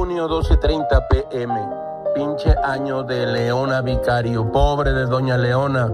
año 0.00 0.28
12.30 0.28 1.06
pm. 1.08 1.68
Pinche 2.14 2.54
año 2.62 3.02
de 3.02 3.24
Leona 3.24 3.80
Vicario. 3.80 4.52
Pobre 4.52 4.92
de 4.92 5.06
Doña 5.06 5.38
Leona. 5.38 5.90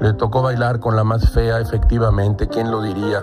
Le 0.00 0.14
tocó 0.14 0.42
bailar 0.42 0.80
con 0.80 0.96
la 0.96 1.04
más 1.04 1.30
fea, 1.30 1.60
efectivamente. 1.60 2.48
¿Quién 2.48 2.70
lo 2.70 2.80
diría? 2.80 3.22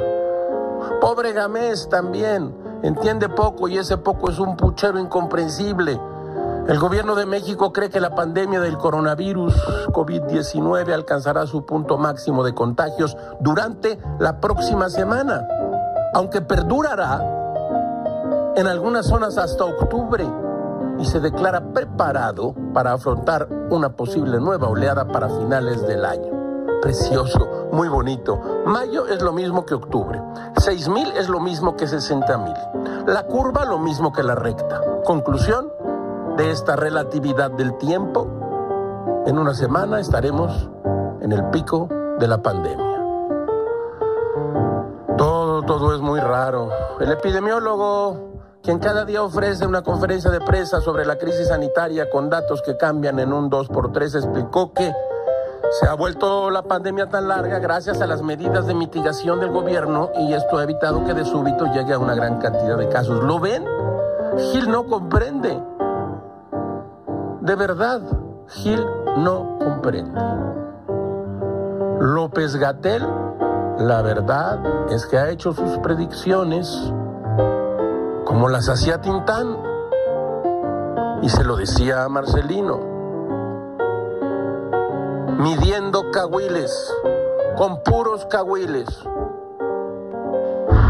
Pobre 1.02 1.34
Gamés 1.34 1.90
también. 1.90 2.54
Entiende 2.84 3.28
poco 3.28 3.68
y 3.68 3.78
ese 3.78 3.98
poco 3.98 4.30
es 4.30 4.38
un 4.38 4.56
puchero 4.56 5.00
incomprensible. 5.00 6.00
El 6.68 6.78
gobierno 6.78 7.16
de 7.16 7.26
México 7.26 7.74
cree 7.74 7.90
que 7.90 8.00
la 8.00 8.14
pandemia 8.14 8.60
del 8.60 8.78
coronavirus 8.78 9.56
COVID-19 9.88 10.94
alcanzará 10.94 11.48
su 11.48 11.66
punto 11.66 11.98
máximo 11.98 12.44
de 12.44 12.54
contagios 12.54 13.18
durante 13.40 13.98
la 14.20 14.40
próxima 14.40 14.90
semana, 14.90 15.48
aunque 16.14 16.42
perdurará 16.42 17.39
en 18.60 18.68
algunas 18.68 19.06
zonas 19.06 19.38
hasta 19.38 19.64
octubre 19.64 20.30
y 21.00 21.06
se 21.06 21.22
declara 21.22 21.72
preparado 21.72 22.54
para 22.74 22.92
afrontar 22.92 23.48
una 23.70 23.96
posible 23.96 24.38
nueva 24.42 24.68
oleada 24.68 25.08
para 25.08 25.30
finales 25.30 25.88
del 25.88 26.04
año. 26.04 26.30
Precioso, 26.82 27.70
muy 27.72 27.88
bonito. 27.88 28.38
Mayo 28.66 29.08
es 29.08 29.22
lo 29.22 29.32
mismo 29.32 29.66
que 29.66 29.76
octubre. 29.76 30.20
6.000 30.56 31.14
es 31.16 31.30
lo 31.30 31.40
mismo 31.40 31.78
que 31.78 31.86
60.000. 31.86 33.06
La 33.08 33.24
curva 33.28 33.64
lo 33.64 33.80
mismo 33.80 34.12
que 34.12 34.24
la 34.24 34.36
recta. 34.36 34.82
Conclusión, 35.06 35.72
de 36.36 36.52
esta 36.52 36.76
relatividad 36.76 37.52
del 37.52 37.78
tiempo, 37.78 38.28
en 39.26 39.38
una 39.38 39.54
semana 39.54 40.02
estaremos 40.02 40.70
en 41.22 41.32
el 41.32 41.46
pico 41.50 41.88
de 42.20 42.28
la 42.28 42.42
pandemia. 42.42 42.89
Todo, 45.70 45.94
es 45.94 46.02
muy 46.02 46.20
raro. 46.20 46.72
El 47.00 47.12
epidemiólogo, 47.12 48.32
quien 48.64 48.80
cada 48.80 49.06
día 49.06 49.22
ofrece 49.22 49.68
una 49.68 49.84
conferencia 49.84 50.32
de 50.32 50.42
prensa 50.42 50.82
sobre 50.82 51.06
la 51.06 51.20
crisis 51.20 51.50
sanitaria 51.50 52.10
con 52.10 52.28
datos 52.28 52.64
que 52.64 52.76
cambian 52.76 53.20
en 53.20 53.32
un 53.32 53.52
2x3, 53.52 54.16
explicó 54.16 54.74
que 54.74 54.92
se 55.80 55.86
ha 55.86 55.94
vuelto 55.94 56.50
la 56.50 56.64
pandemia 56.64 57.08
tan 57.08 57.28
larga 57.28 57.60
gracias 57.60 58.02
a 58.02 58.08
las 58.08 58.24
medidas 58.24 58.66
de 58.66 58.74
mitigación 58.74 59.40
del 59.40 59.52
gobierno 59.52 60.10
y 60.18 60.34
esto 60.34 60.58
ha 60.58 60.64
evitado 60.64 61.06
que 61.06 61.14
de 61.14 61.24
súbito 61.24 61.66
llegue 61.68 61.94
a 61.94 62.00
una 62.00 62.16
gran 62.16 62.40
cantidad 62.40 62.76
de 62.76 62.90
casos. 62.90 63.24
¿Lo 63.24 63.40
ven? 63.40 63.64
Gil 64.52 64.72
no 64.72 64.88
comprende. 64.88 65.62
De 67.42 67.56
verdad, 67.56 68.02
Gil 68.48 68.84
no 69.18 69.60
comprende. 69.60 70.20
López 72.00 72.56
Gatel, 72.56 73.08
la 73.80 74.02
verdad 74.02 74.60
es 74.92 75.06
que 75.08 75.18
ha 75.18 75.30
hecho 75.30 75.54
sus 75.54 75.78
predicciones 75.80 76.70
como 78.26 78.48
las 78.50 78.70
hacía 78.70 79.02
Tintán. 79.02 79.58
Y 81.22 81.30
se 81.30 81.44
lo 81.44 81.58
decía 81.58 82.04
a 82.04 82.10
Marcelino. 82.10 82.80
Midiendo 85.40 86.12
cahuiles, 86.12 86.94
con 87.58 87.82
puros 87.84 88.26
cahuiles. 88.26 88.88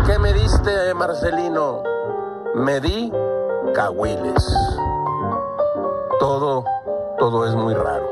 ¿Qué 0.06 0.20
me 0.20 0.34
diste, 0.34 0.94
Marcelino? 0.94 1.84
Medí 2.56 3.12
cahuiles 3.74 4.80
todo, 6.20 6.66
todo 7.18 7.48
es 7.48 7.56
muy 7.56 7.74
raro. 7.74 8.06